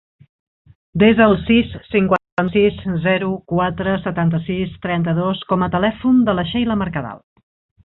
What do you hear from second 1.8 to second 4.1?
cinquanta-sis, zero, quatre,